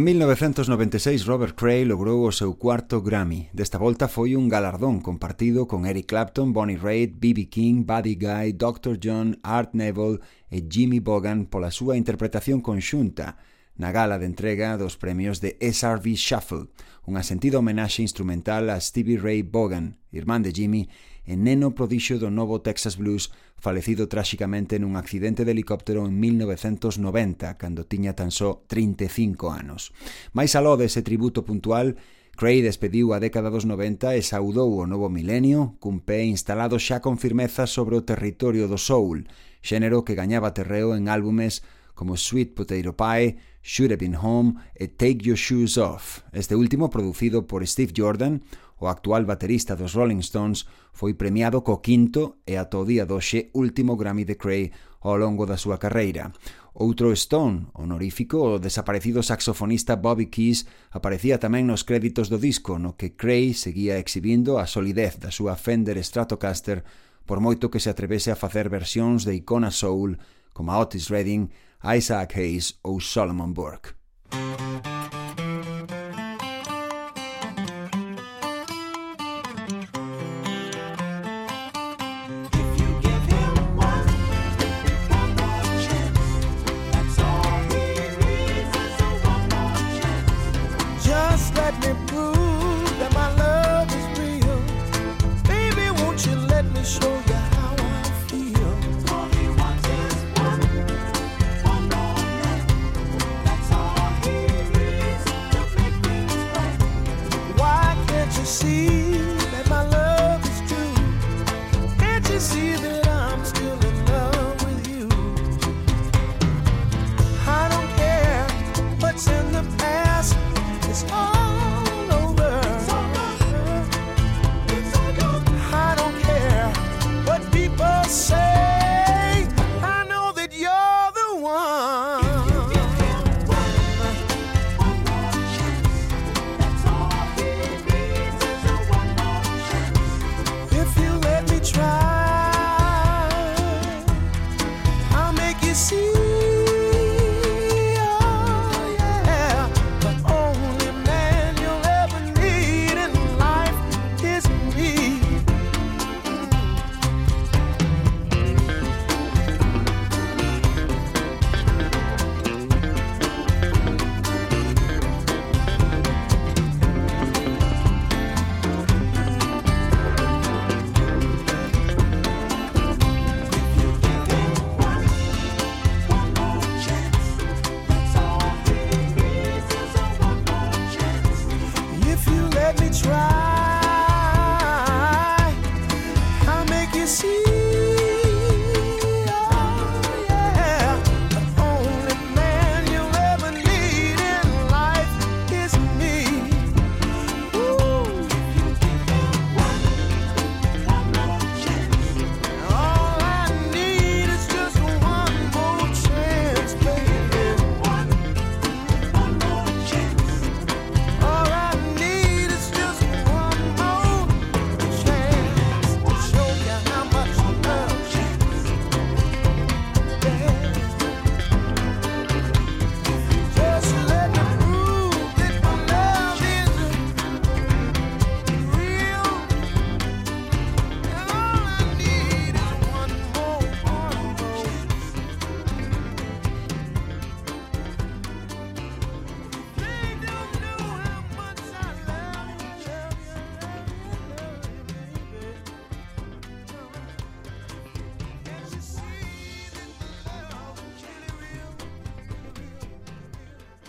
1996 0.06 1.26
Robert 1.26 1.56
Cray 1.56 1.84
logrou 1.84 2.22
o 2.22 2.30
seu 2.30 2.54
cuarto 2.54 3.02
Grammy. 3.02 3.50
Desta 3.50 3.74
volta 3.74 4.06
foi 4.06 4.38
un 4.38 4.46
galardón 4.46 5.02
compartido 5.02 5.66
con 5.66 5.82
Eric 5.82 6.06
Clapton, 6.06 6.52
Bonnie 6.54 6.78
Raitt, 6.78 7.18
B.B. 7.18 7.50
King, 7.50 7.82
Buddy 7.82 8.14
Guy, 8.14 8.54
Dr. 8.54 9.02
John, 9.02 9.34
Art 9.42 9.74
Neville 9.74 10.22
e 10.46 10.62
Jimmy 10.62 11.02
Bogan 11.02 11.50
pola 11.50 11.74
súa 11.74 11.98
interpretación 11.98 12.62
conxunta 12.62 13.34
na 13.74 13.90
gala 13.90 14.22
de 14.22 14.30
entrega 14.30 14.78
dos 14.78 14.94
premios 14.94 15.42
de 15.42 15.58
SRV 15.58 16.14
Shuffle, 16.14 16.70
unha 17.10 17.26
sentida 17.26 17.58
homenaxe 17.58 17.98
instrumental 18.06 18.70
a 18.70 18.78
Stevie 18.78 19.18
Ray 19.18 19.42
Vaughan, 19.42 19.98
irmán 20.14 20.46
de 20.46 20.54
Jimmy, 20.54 20.86
e 21.26 21.34
neno 21.34 21.74
prodixio 21.74 22.22
do 22.22 22.30
novo 22.30 22.62
Texas 22.62 22.94
Blues, 22.94 23.34
falecido 23.58 24.06
tráxicamente 24.06 24.78
nun 24.78 24.94
accidente 24.94 25.42
de 25.42 25.52
helicóptero 25.52 26.06
en 26.06 26.14
1990, 26.16 27.58
cando 27.58 27.84
tiña 27.84 28.14
tan 28.14 28.30
só 28.30 28.62
35 28.70 29.50
anos. 29.50 29.90
Mais 30.30 30.54
aló 30.54 30.78
dese 30.78 31.02
tributo 31.02 31.42
puntual, 31.42 31.98
Cray 32.36 32.60
despediu 32.60 33.16
a 33.16 33.18
década 33.18 33.48
dos 33.48 33.64
90 33.64 34.12
e 34.14 34.20
saudou 34.20 34.76
o 34.76 34.84
novo 34.84 35.08
milenio 35.08 35.74
cun 35.80 36.04
pé 36.04 36.28
instalado 36.28 36.76
xa 36.76 37.00
con 37.00 37.16
firmeza 37.16 37.64
sobre 37.64 37.96
o 37.96 38.04
territorio 38.04 38.68
do 38.68 38.76
soul, 38.76 39.26
xénero 39.64 40.04
que 40.04 40.14
gañaba 40.14 40.52
terreo 40.52 40.94
en 40.94 41.08
álbumes 41.08 41.64
como 41.96 42.14
Sweet 42.20 42.52
Potato 42.52 42.92
Pie, 42.92 43.40
Should 43.64 43.90
Have 43.90 44.04
Been 44.04 44.20
Home 44.20 44.60
e 44.76 44.86
Take 44.86 45.24
Your 45.24 45.40
Shoes 45.40 45.80
Off, 45.80 46.28
este 46.36 46.54
último 46.54 46.92
producido 46.92 47.48
por 47.48 47.66
Steve 47.66 47.96
Jordan, 47.96 48.44
o 48.78 48.88
actual 48.88 49.24
baterista 49.24 49.76
dos 49.76 49.94
Rolling 49.94 50.20
Stones, 50.20 50.66
foi 50.92 51.14
premiado 51.14 51.64
co 51.64 51.80
quinto 51.80 52.40
e 52.44 52.60
ata 52.60 52.76
o 52.76 52.84
día 52.84 53.08
doxe 53.08 53.48
último 53.56 53.96
Grammy 53.96 54.24
de 54.28 54.36
Cray 54.36 54.72
ao 55.00 55.16
longo 55.16 55.46
da 55.46 55.56
súa 55.56 55.80
carreira. 55.80 56.32
Outro 56.76 57.08
Stone 57.16 57.72
honorífico, 57.72 58.36
o 58.36 58.60
desaparecido 58.60 59.24
saxofonista 59.24 59.96
Bobby 59.96 60.28
Keys, 60.28 60.68
aparecía 60.92 61.40
tamén 61.40 61.64
nos 61.64 61.88
créditos 61.88 62.28
do 62.28 62.36
disco, 62.36 62.76
no 62.76 63.00
que 63.00 63.16
Cray 63.16 63.56
seguía 63.56 63.96
exhibindo 63.96 64.60
a 64.60 64.68
solidez 64.68 65.16
da 65.16 65.32
súa 65.32 65.56
Fender 65.56 65.96
Stratocaster 66.04 66.84
por 67.24 67.40
moito 67.40 67.72
que 67.72 67.80
se 67.80 67.88
atrevese 67.88 68.28
a 68.28 68.36
facer 68.36 68.68
versións 68.68 69.24
de 69.24 69.32
icona 69.34 69.72
soul 69.72 70.20
como 70.52 70.76
Otis 70.76 71.08
Redding, 71.08 71.48
Isaac 71.80 72.36
Hayes 72.36 72.76
ou 72.84 73.00
Solomon 73.00 73.52
Burke. 73.52 73.96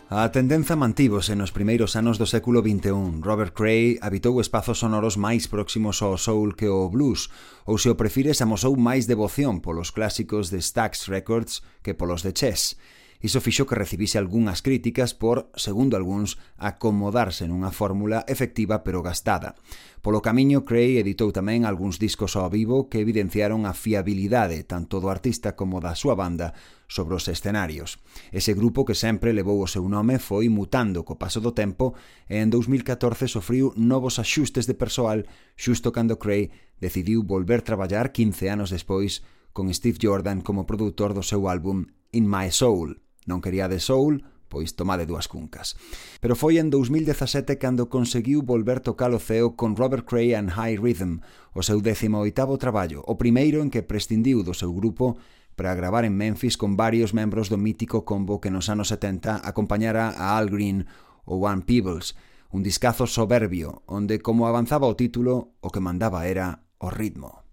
A 0.09 0.31
tendenza 0.31 0.79
mantívose 0.79 1.35
nos 1.35 1.51
primeiros 1.51 1.99
anos 1.99 2.15
do 2.15 2.23
século 2.23 2.63
XXI. 2.63 3.19
Robert 3.19 3.51
Cray 3.51 3.99
habitou 3.99 4.39
espazos 4.39 4.79
sonoros 4.79 5.19
máis 5.19 5.51
próximos 5.51 5.99
ao 5.99 6.15
soul 6.15 6.55
que 6.55 6.63
ao 6.63 6.87
blues, 6.87 7.27
ou 7.67 7.75
se 7.75 7.91
o 7.91 7.99
prefires 7.99 8.39
amosou 8.39 8.79
máis 8.79 9.03
devoción 9.03 9.59
polos 9.59 9.91
clásicos 9.91 10.47
de 10.47 10.63
Stax 10.63 11.11
Records 11.11 11.59
que 11.83 11.91
polos 11.91 12.23
de 12.23 12.31
Chess. 12.31 12.79
Iso 13.17 13.41
fixo 13.41 13.65
que 13.65 13.73
recibise 13.73 14.21
algunhas 14.21 14.61
críticas 14.61 15.17
por, 15.17 15.49
segundo 15.57 15.97
algúns, 15.97 16.37
acomodarse 16.53 17.49
nunha 17.49 17.73
fórmula 17.73 18.21
efectiva 18.29 18.85
pero 18.85 19.01
gastada. 19.01 19.57
Polo 20.05 20.21
camiño, 20.21 20.61
Cray 20.61 21.01
editou 21.01 21.33
tamén 21.33 21.65
algúns 21.65 21.97
discos 21.97 22.37
ao 22.37 22.45
vivo 22.53 22.85
que 22.93 23.01
evidenciaron 23.01 23.65
a 23.65 23.73
fiabilidade 23.73 24.61
tanto 24.69 25.01
do 25.01 25.09
artista 25.09 25.57
como 25.57 25.81
da 25.81 25.97
súa 25.97 26.13
banda 26.13 26.53
sobre 26.85 27.17
os 27.17 27.25
escenarios. 27.25 27.97
Ese 28.29 28.53
grupo 28.53 28.85
que 28.85 28.93
sempre 28.93 29.33
levou 29.33 29.65
o 29.65 29.67
seu 29.67 29.89
nome 29.89 30.21
foi 30.21 30.45
mutando 30.53 31.01
co 31.01 31.17
paso 31.17 31.41
do 31.41 31.57
tempo 31.57 31.97
e 32.29 32.37
en 32.37 32.53
2014 32.53 33.25
sofriu 33.25 33.73
novos 33.73 34.21
axustes 34.21 34.69
de 34.69 34.77
persoal 34.77 35.25
xusto 35.57 35.89
cando 35.89 36.21
Cray 36.21 36.53
decidiu 36.77 37.25
volver 37.25 37.65
traballar 37.65 38.13
15 38.13 38.45
anos 38.53 38.69
despois 38.69 39.25
con 39.57 39.73
Steve 39.73 39.97
Jordan 39.97 40.45
como 40.45 40.69
produtor 40.69 41.17
do 41.17 41.25
seu 41.25 41.49
álbum 41.49 41.89
In 42.13 42.29
My 42.29 42.53
Soul. 42.53 43.06
Non 43.27 43.43
queríades 43.43 43.85
soul, 43.85 44.23
pois 44.47 44.73
tomade 44.73 45.05
dúas 45.05 45.27
cuncas. 45.27 45.75
Pero 46.23 46.33
foi 46.33 46.57
en 46.57 46.71
2017 46.71 47.59
cando 47.59 47.91
conseguiu 47.91 48.41
volver 48.41 48.79
tocar 48.79 49.11
o 49.11 49.19
ceo 49.19 49.59
con 49.59 49.75
Robert 49.75 50.07
Cray 50.07 50.33
and 50.33 50.55
High 50.55 50.79
Rhythm, 50.79 51.19
o 51.53 51.61
seu 51.61 51.83
18º 51.83 52.57
traballo, 52.57 53.03
o 53.05 53.19
primeiro 53.19 53.59
en 53.59 53.69
que 53.69 53.83
prescindiu 53.83 54.41
do 54.41 54.55
seu 54.55 54.71
grupo 54.71 55.19
para 55.57 55.75
gravar 55.75 56.05
en 56.05 56.15
Memphis 56.15 56.55
con 56.55 56.77
varios 56.77 57.11
membros 57.11 57.49
do 57.49 57.57
mítico 57.57 58.05
combo 58.05 58.39
que 58.39 58.53
nos 58.53 58.69
anos 58.69 58.93
70 58.93 59.43
acompañara 59.43 60.13
a 60.15 60.37
Al 60.37 60.47
Green 60.47 60.85
ou 61.27 61.43
One 61.43 61.65
Peebles, 61.67 62.15
un 62.53 62.63
discazo 62.63 63.09
soberbio 63.09 63.83
onde, 63.89 64.23
como 64.23 64.47
avanzaba 64.47 64.87
o 64.87 64.95
título, 64.95 65.57
o 65.59 65.67
que 65.73 65.83
mandaba 65.83 66.29
era 66.29 66.63
o 66.79 66.87
ritmo. 66.93 67.46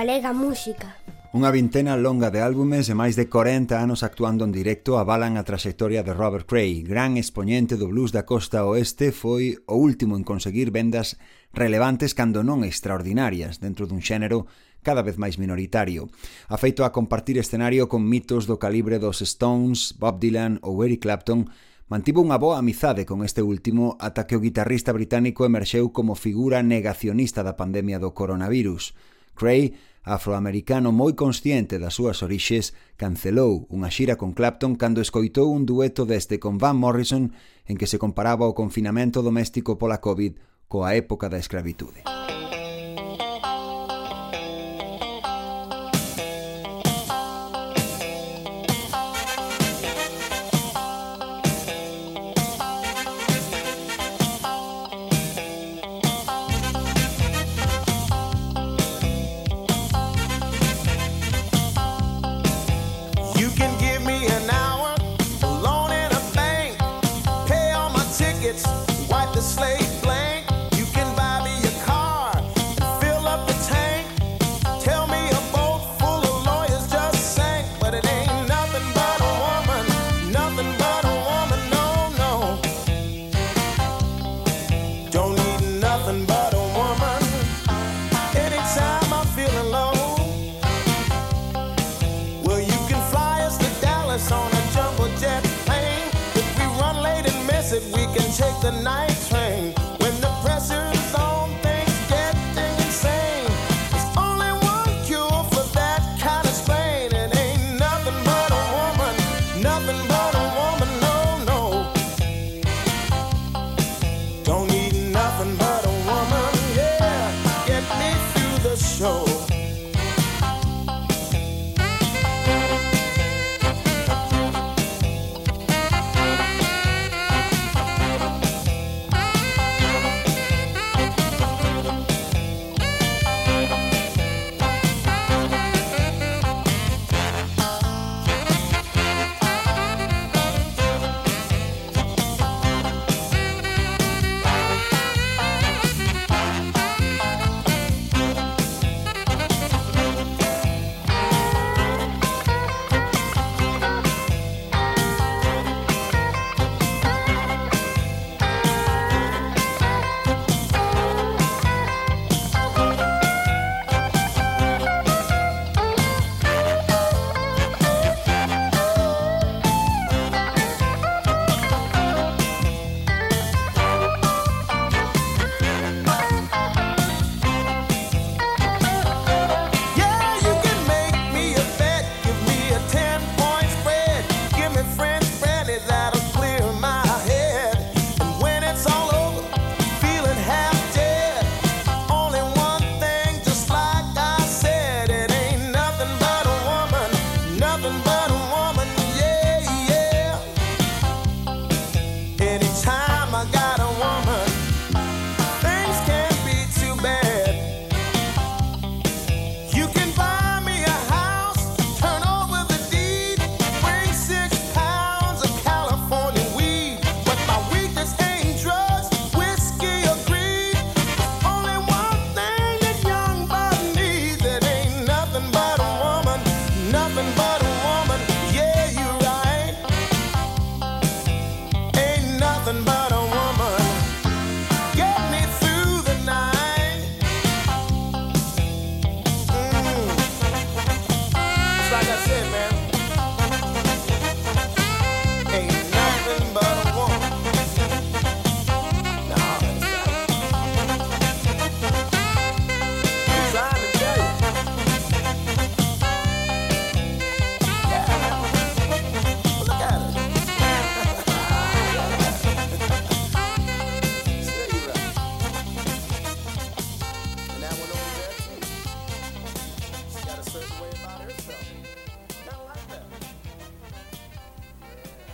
galega 0.00 0.32
música. 0.32 0.96
Unha 1.36 1.52
vintena 1.52 1.92
longa 1.92 2.32
de 2.32 2.40
álbumes 2.40 2.88
e 2.88 2.96
máis 2.96 3.20
de 3.20 3.28
40 3.28 3.76
anos 3.76 4.00
actuando 4.00 4.48
en 4.48 4.52
directo 4.56 4.96
avalan 4.96 5.36
a 5.36 5.44
traxectoria 5.44 6.00
de 6.00 6.16
Robert 6.16 6.48
Cray. 6.48 6.80
Gran 6.80 7.20
expoñente 7.20 7.76
do 7.76 7.92
blues 7.92 8.08
da 8.08 8.24
costa 8.24 8.64
oeste, 8.64 9.12
foi 9.12 9.60
o 9.68 9.76
último 9.76 10.16
en 10.16 10.24
conseguir 10.24 10.72
vendas 10.72 11.20
relevantes 11.52 12.16
cando 12.16 12.40
non 12.40 12.64
extraordinarias 12.64 13.60
dentro 13.60 13.84
dun 13.84 14.00
xénero 14.00 14.48
cada 14.80 15.04
vez 15.04 15.20
máis 15.20 15.36
minoritario. 15.36 16.08
Afeito 16.48 16.88
a 16.88 16.96
compartir 16.96 17.36
escenario 17.36 17.92
con 17.92 18.00
mitos 18.00 18.48
do 18.48 18.56
calibre 18.56 18.96
dos 18.96 19.20
Stones, 19.20 20.00
Bob 20.00 20.16
Dylan 20.16 20.64
ou 20.64 20.80
Eric 20.80 21.04
Clapton, 21.04 21.52
mantivo 21.92 22.24
unha 22.24 22.40
boa 22.40 22.56
amizade 22.56 23.04
con 23.04 23.20
este 23.20 23.44
último 23.44 24.00
ata 24.00 24.24
que 24.24 24.32
o 24.32 24.40
guitarrista 24.40 24.96
británico 24.96 25.44
emerxeu 25.44 25.92
como 25.92 26.16
figura 26.16 26.64
negacionista 26.64 27.44
da 27.44 27.60
pandemia 27.60 28.00
do 28.00 28.16
coronavirus. 28.16 28.96
Cray 29.36 29.89
afroamericano 30.02 30.92
moi 30.92 31.12
consciente 31.12 31.76
das 31.76 31.96
súas 31.98 32.24
orixes, 32.24 32.72
cancelou 32.96 33.68
unha 33.68 33.92
xira 33.92 34.16
con 34.16 34.32
Clapton 34.32 34.76
cando 34.76 35.04
escoitou 35.04 35.52
un 35.52 35.68
dueto 35.68 36.08
deste 36.08 36.40
con 36.40 36.56
Van 36.56 36.80
Morrison 36.80 37.32
en 37.68 37.76
que 37.76 37.90
se 37.90 38.00
comparaba 38.00 38.48
o 38.48 38.56
confinamento 38.56 39.20
doméstico 39.20 39.76
pola 39.76 40.00
Covid 40.00 40.40
coa 40.70 40.96
época 40.96 41.28
da 41.28 41.36
escravitude. 41.36 42.06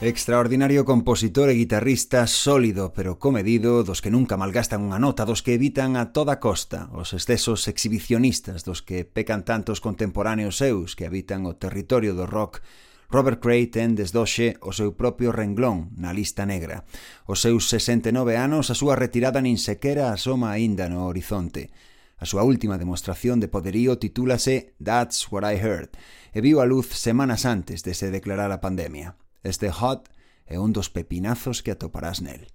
Extraordinario 0.06 0.84
compositor 0.84 1.50
e 1.50 1.58
guitarrista 1.58 2.30
sólido 2.30 2.94
pero 2.94 3.18
comedido, 3.18 3.82
dos 3.82 3.98
que 3.98 4.14
nunca 4.14 4.38
malgastan 4.38 4.86
unha 4.86 5.02
nota, 5.02 5.26
dos 5.26 5.42
que 5.42 5.58
evitan 5.58 5.98
a 5.98 6.14
toda 6.14 6.38
costa 6.38 6.86
os 6.94 7.10
excesos 7.10 7.66
exhibicionistas 7.66 8.62
dos 8.62 8.86
que 8.86 9.02
pecan 9.02 9.42
tantos 9.42 9.82
contemporáneos 9.82 10.62
seus 10.62 10.94
que 10.94 11.10
habitan 11.10 11.42
o 11.42 11.58
territorio 11.58 12.14
do 12.14 12.22
rock 12.22 12.62
Robert 13.10 13.42
Cray 13.42 13.66
ten 13.66 13.98
desdoxe 13.98 14.54
o 14.62 14.70
seu 14.70 14.94
propio 14.94 15.34
renglón 15.34 15.90
na 15.98 16.14
lista 16.14 16.46
negra. 16.46 16.86
Os 17.26 17.42
seus 17.42 17.66
69 17.66 18.38
anos, 18.38 18.70
a 18.70 18.78
súa 18.78 18.94
retirada 18.94 19.42
nin 19.42 19.58
sequera 19.58 20.14
asoma 20.14 20.54
aínda 20.54 20.86
no 20.86 21.10
horizonte. 21.10 21.74
A 22.14 22.30
súa 22.30 22.46
última 22.46 22.78
demostración 22.78 23.42
de 23.42 23.50
poderío 23.50 23.98
titúlase 23.98 24.78
That's 24.78 25.26
What 25.34 25.42
I 25.42 25.58
Heard 25.58 25.98
e 26.30 26.38
viu 26.38 26.62
a 26.62 26.66
luz 26.70 26.94
semanas 26.94 27.42
antes 27.42 27.82
de 27.82 27.90
se 27.90 28.14
declarar 28.14 28.54
a 28.54 28.62
pandemia. 28.62 29.18
Este 29.46 29.70
hot 29.70 30.08
é 30.44 30.58
un 30.58 30.72
dos 30.72 30.90
pepinazos 30.90 31.62
que 31.62 31.70
atoparás 31.70 32.20
nel. 32.20 32.48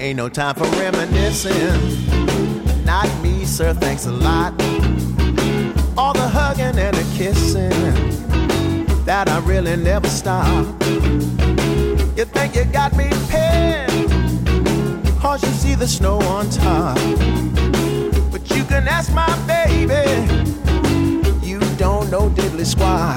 Ain't 0.00 0.16
no 0.16 0.28
time 0.28 0.54
for 0.56 0.66
reminiscing. 0.76 1.54
Not 2.84 3.06
me, 3.22 3.44
sir, 3.46 3.72
thanks 3.74 4.06
a 4.06 4.10
lot. 4.10 4.60
All 5.96 6.14
the 6.14 6.26
hugging 6.26 6.76
and 6.76 6.96
the 6.96 7.06
kissing 7.16 7.70
that 9.04 9.28
I 9.28 9.38
really 9.46 9.76
never 9.76 10.08
stop. 10.08 10.66
You 12.16 12.24
think 12.24 12.56
you 12.56 12.64
got 12.64 12.96
me 12.96 13.08
pinned? 13.30 13.91
Cause 15.32 15.42
you 15.44 15.52
see 15.52 15.74
the 15.74 15.88
snow 15.88 16.18
on 16.36 16.50
top. 16.50 16.96
But 18.30 18.50
you 18.50 18.64
can 18.64 18.86
ask 18.86 19.10
my 19.14 19.34
baby, 19.46 20.04
you 21.46 21.58
don't 21.78 22.10
know 22.10 22.28
diddly 22.28 22.66
squat. 22.66 23.16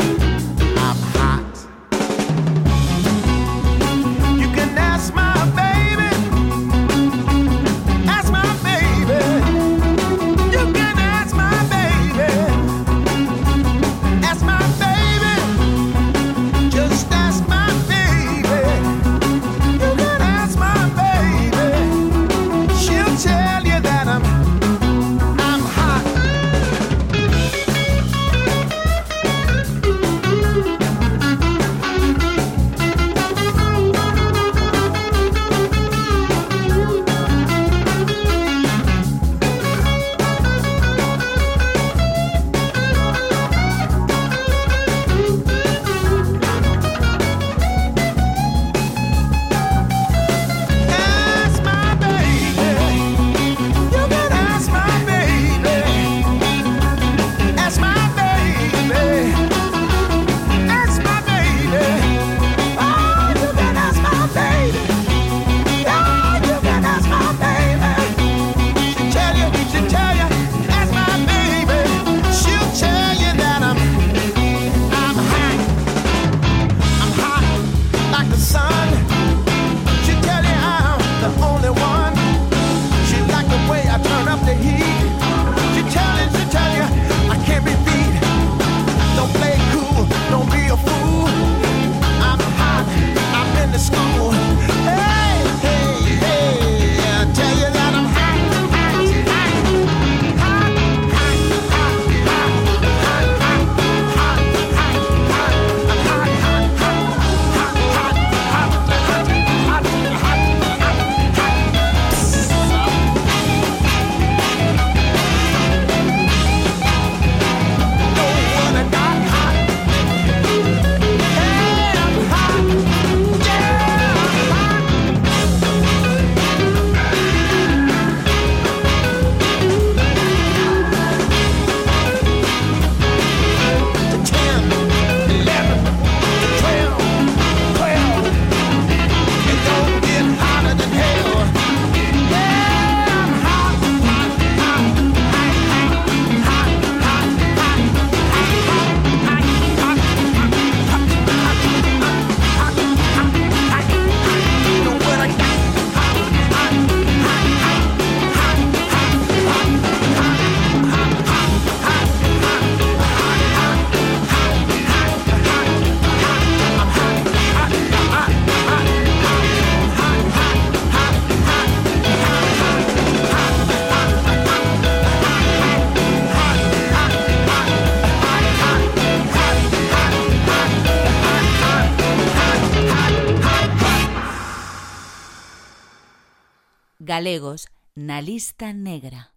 galegos 187.15 187.71
na 187.95 188.19
lista 188.19 188.67
negra. 188.75 189.31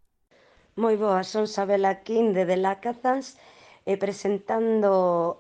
Moi 0.83 0.99
boa, 0.99 1.23
son 1.23 1.47
Sabela 1.47 2.03
Quinde 2.07 2.43
de 2.43 2.59
Lacazans 2.59 3.39
e 3.87 3.95
eh, 3.95 3.99
presentando 4.03 4.91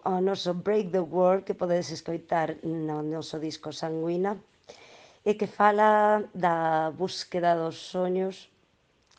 o 0.07 0.15
noso 0.23 0.55
Break 0.55 0.95
the 0.95 1.03
World 1.03 1.43
que 1.43 1.59
podedes 1.59 1.91
escoitar 1.91 2.63
no 2.63 3.03
noso 3.03 3.43
disco 3.43 3.75
Sanguina 3.75 4.39
e 5.27 5.35
que 5.35 5.51
fala 5.51 6.23
da 6.31 6.95
búsqueda 6.95 7.59
dos 7.59 7.75
soños 7.91 8.47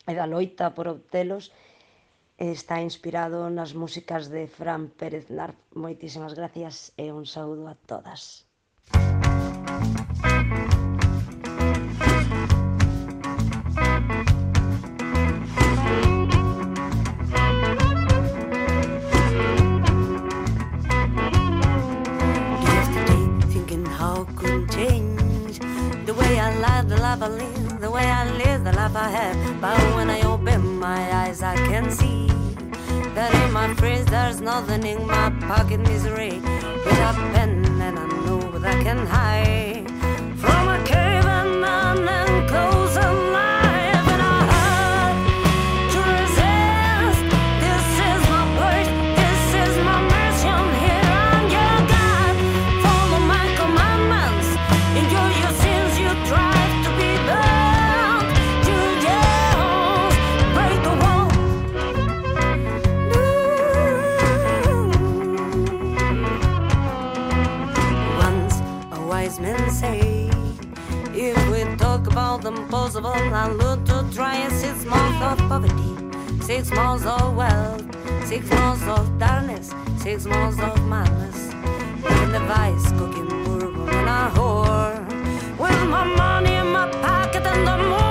e 0.08 0.16
da 0.16 0.24
loita 0.24 0.72
por 0.72 0.88
obtelos 0.88 1.52
está 2.40 2.80
inspirado 2.80 3.52
nas 3.52 3.76
músicas 3.76 4.32
de 4.32 4.48
Fran 4.48 4.96
Pérez 4.96 5.28
Nar. 5.28 5.52
Moitísimas 5.76 6.40
gracias 6.40 6.96
e 6.96 7.12
un 7.12 7.28
saúdo 7.28 7.68
a 7.68 7.76
todas. 7.76 8.48
Música 8.96 10.69
live, 26.60 26.90
the 26.90 26.98
life 26.98 27.22
I 27.22 27.28
live, 27.28 27.80
the 27.80 27.90
way 27.90 28.06
I 28.06 28.30
live, 28.44 28.64
the 28.64 28.74
life 28.74 28.96
I 28.96 29.10
have. 29.10 29.62
But 29.62 29.80
when 29.96 30.10
I 30.10 30.22
open 30.22 30.80
my 30.80 31.02
eyes, 31.22 31.42
I 31.42 31.56
can 31.56 31.90
see 31.92 32.28
that 33.16 33.34
in 33.34 33.52
my 33.54 33.74
fridge 33.76 34.06
there's 34.06 34.42
nothing 34.42 34.84
in 34.86 35.06
my 35.08 35.30
pocket 35.48 35.80
misery. 35.80 36.42
With 36.86 37.08
a 37.10 37.14
pen 37.34 37.52
and 37.82 38.00
I 38.00 38.08
know 38.26 38.42
that 38.60 38.76
I 38.76 38.84
can 38.84 39.06
hide 39.08 39.88
from 40.42 40.68
a 40.68 40.84
cave 40.86 41.26
and 41.26 41.62
of 73.00 73.06
all, 73.06 73.34
I 73.34 73.50
look 73.50 73.86
to 73.86 74.06
try 74.14 74.36
and 74.36 74.52
six 74.52 74.84
months 74.84 75.22
of 75.22 75.38
poverty, 75.48 75.96
six 76.42 76.70
months 76.72 77.06
of 77.06 77.34
wealth, 77.34 77.86
six 78.26 78.50
months 78.50 78.84
of 78.84 79.18
darkness, 79.18 79.74
six 79.98 80.26
months 80.26 80.60
of 80.60 80.86
madness. 80.86 81.54
In 82.24 82.32
the 82.34 82.42
vice, 82.52 82.92
cooking 83.00 83.30
bourbon 83.46 83.88
and 83.90 84.10
a 84.10 84.30
whore. 84.36 85.00
With 85.58 85.82
my 85.90 86.04
money 86.04 86.56
in 86.56 86.68
my 86.74 86.92
pocket 86.92 87.46
and 87.46 87.66
the 87.66 87.78
morning 87.78 88.09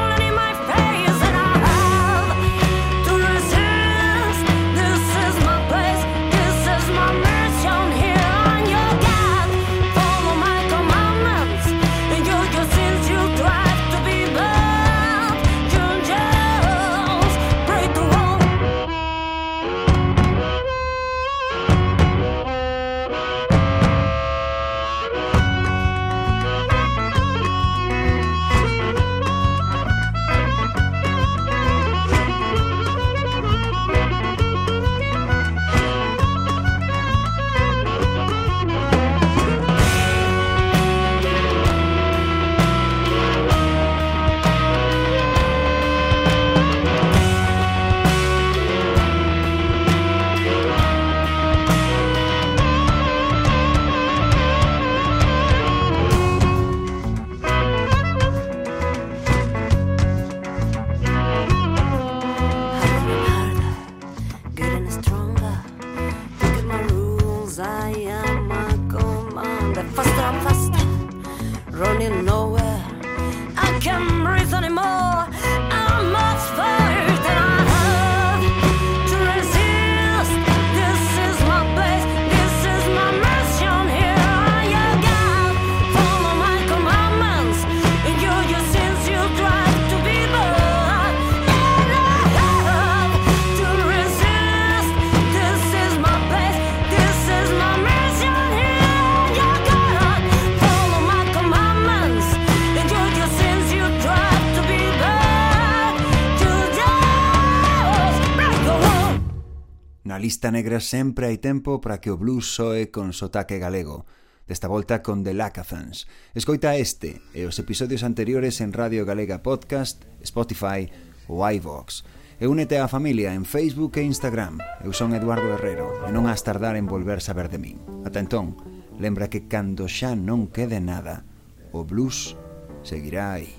lista 110.28 110.52
negra 110.52 110.76
sempre 110.76 111.24
hai 111.24 111.40
tempo 111.40 111.80
para 111.80 112.04
que 112.04 112.12
o 112.12 112.20
blues 112.20 112.52
soe 112.52 112.92
con 112.92 113.16
sotaque 113.16 113.56
galego, 113.56 114.04
desta 114.44 114.68
volta 114.68 115.00
con 115.00 115.24
The 115.24 115.32
Lacathans. 115.32 116.04
Escoita 116.36 116.76
este 116.76 117.24
e 117.32 117.48
os 117.48 117.56
episodios 117.56 118.04
anteriores 118.04 118.60
en 118.60 118.76
Radio 118.76 119.08
Galega 119.08 119.40
Podcast, 119.40 120.04
Spotify 120.20 120.92
ou 121.32 121.40
iVox. 121.40 122.04
E 122.36 122.44
únete 122.44 122.76
á 122.76 122.92
familia 122.92 123.32
en 123.32 123.48
Facebook 123.48 123.96
e 123.96 124.04
Instagram. 124.04 124.60
Eu 124.84 124.92
son 124.92 125.16
Eduardo 125.16 125.48
Herrero 125.48 126.04
e 126.04 126.12
non 126.12 126.28
has 126.28 126.44
tardar 126.44 126.76
en 126.76 126.84
volver 126.84 127.24
saber 127.24 127.48
de 127.48 127.56
min. 127.56 127.80
Ata 128.04 128.20
entón, 128.20 128.52
lembra 129.00 129.32
que 129.32 129.48
cando 129.48 129.88
xa 129.88 130.12
non 130.12 130.52
quede 130.52 130.76
nada, 130.84 131.24
o 131.72 131.88
blues 131.88 132.36
seguirá 132.84 133.32
aí. 133.40 133.56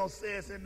know, 0.00 0.08
says 0.08 0.48
in 0.50 0.59